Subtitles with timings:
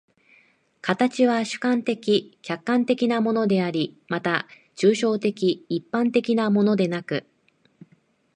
[0.81, 7.27] 形は主観的・客観的なものであり、また抽象的一般的なものでなく、